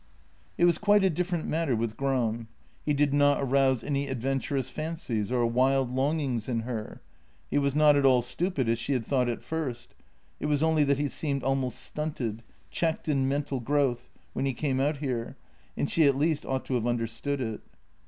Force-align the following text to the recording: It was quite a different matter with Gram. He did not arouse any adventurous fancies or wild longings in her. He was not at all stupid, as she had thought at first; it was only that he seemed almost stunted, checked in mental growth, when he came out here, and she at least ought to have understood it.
It 0.57 0.65
was 0.65 0.79
quite 0.79 1.03
a 1.03 1.11
different 1.11 1.45
matter 1.47 1.75
with 1.75 1.95
Gram. 1.95 2.47
He 2.83 2.91
did 2.91 3.13
not 3.13 3.39
arouse 3.39 3.83
any 3.83 4.07
adventurous 4.07 4.71
fancies 4.71 5.31
or 5.31 5.45
wild 5.45 5.91
longings 5.91 6.49
in 6.49 6.61
her. 6.61 7.03
He 7.51 7.59
was 7.59 7.75
not 7.75 7.95
at 7.95 8.03
all 8.03 8.23
stupid, 8.23 8.67
as 8.67 8.79
she 8.79 8.93
had 8.93 9.05
thought 9.05 9.29
at 9.29 9.43
first; 9.43 9.93
it 10.39 10.47
was 10.47 10.63
only 10.63 10.83
that 10.85 10.97
he 10.97 11.07
seemed 11.07 11.43
almost 11.43 11.77
stunted, 11.77 12.41
checked 12.71 13.07
in 13.07 13.27
mental 13.29 13.59
growth, 13.59 14.09
when 14.33 14.47
he 14.47 14.53
came 14.55 14.79
out 14.79 14.97
here, 14.97 15.37
and 15.77 15.87
she 15.87 16.05
at 16.05 16.17
least 16.17 16.47
ought 16.47 16.65
to 16.65 16.73
have 16.73 16.87
understood 16.87 17.39
it. 17.39 17.61